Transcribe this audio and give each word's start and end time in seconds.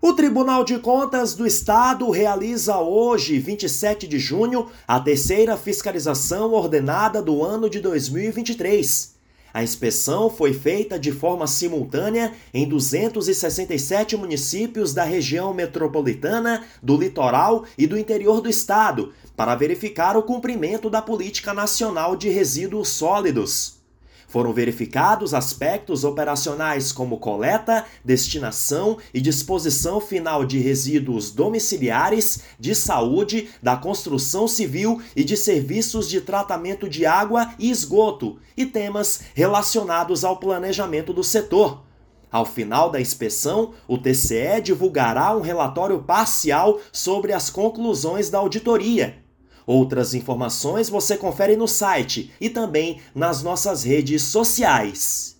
O 0.00 0.12
Tribunal 0.12 0.62
de 0.62 0.78
Contas 0.78 1.34
do 1.34 1.44
Estado 1.44 2.08
realiza 2.08 2.78
hoje, 2.78 3.36
27 3.40 4.06
de 4.06 4.16
junho, 4.16 4.68
a 4.86 5.00
terceira 5.00 5.56
fiscalização 5.56 6.52
ordenada 6.52 7.20
do 7.20 7.42
ano 7.42 7.68
de 7.68 7.80
2023. 7.80 9.16
A 9.52 9.60
inspeção 9.60 10.30
foi 10.30 10.54
feita 10.54 11.00
de 11.00 11.10
forma 11.10 11.48
simultânea 11.48 12.32
em 12.54 12.68
267 12.68 14.16
municípios 14.16 14.94
da 14.94 15.02
região 15.02 15.52
metropolitana, 15.52 16.64
do 16.80 16.96
litoral 16.96 17.64
e 17.76 17.84
do 17.84 17.98
interior 17.98 18.40
do 18.40 18.48
estado, 18.48 19.12
para 19.36 19.56
verificar 19.56 20.16
o 20.16 20.22
cumprimento 20.22 20.88
da 20.88 21.02
Política 21.02 21.52
Nacional 21.52 22.14
de 22.14 22.28
Resíduos 22.28 22.88
Sólidos. 22.90 23.77
Foram 24.28 24.52
verificados 24.52 25.32
aspectos 25.32 26.04
operacionais 26.04 26.92
como 26.92 27.16
coleta, 27.16 27.86
destinação 28.04 28.98
e 29.12 29.22
disposição 29.22 30.02
final 30.02 30.44
de 30.44 30.58
resíduos 30.58 31.30
domiciliares, 31.30 32.40
de 32.60 32.74
saúde, 32.74 33.48
da 33.62 33.74
construção 33.74 34.46
civil 34.46 35.00
e 35.16 35.24
de 35.24 35.34
serviços 35.34 36.06
de 36.06 36.20
tratamento 36.20 36.90
de 36.90 37.06
água 37.06 37.54
e 37.58 37.70
esgoto, 37.70 38.38
e 38.54 38.66
temas 38.66 39.22
relacionados 39.34 40.24
ao 40.24 40.36
planejamento 40.36 41.14
do 41.14 41.24
setor. 41.24 41.82
Ao 42.30 42.44
final 42.44 42.90
da 42.90 43.00
inspeção, 43.00 43.72
o 43.86 43.96
TCE 43.96 44.60
divulgará 44.62 45.34
um 45.34 45.40
relatório 45.40 46.02
parcial 46.02 46.78
sobre 46.92 47.32
as 47.32 47.48
conclusões 47.48 48.28
da 48.28 48.36
auditoria. 48.36 49.26
Outras 49.68 50.14
informações 50.14 50.88
você 50.88 51.14
confere 51.14 51.54
no 51.54 51.68
site 51.68 52.32
e 52.40 52.48
também 52.48 53.02
nas 53.14 53.42
nossas 53.42 53.84
redes 53.84 54.22
sociais. 54.22 55.36